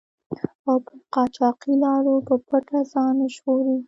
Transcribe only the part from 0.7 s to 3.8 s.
پر قاچاقي لارو په پټه ځان ژغوري.